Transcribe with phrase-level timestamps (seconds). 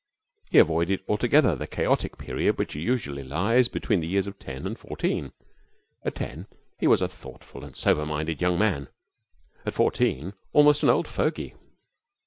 [0.49, 4.75] He avoided altogether the chaotic period which usually lies between the years of ten and
[4.79, 5.31] fourteen.
[6.03, 6.47] At ten
[6.79, 8.89] he was a thoughtful and sober minded young man,
[9.63, 11.53] at fourteen almost an old fogy.